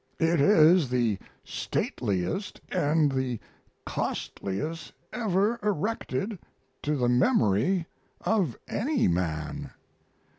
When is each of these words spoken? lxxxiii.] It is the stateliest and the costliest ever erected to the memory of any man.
lxxxiii.] 0.19 0.33
It 0.33 0.41
is 0.41 0.89
the 0.89 1.19
stateliest 1.43 2.59
and 2.71 3.11
the 3.11 3.39
costliest 3.85 4.93
ever 5.13 5.59
erected 5.61 6.39
to 6.81 6.95
the 6.95 7.07
memory 7.07 7.85
of 8.21 8.57
any 8.67 9.07
man. 9.07 9.69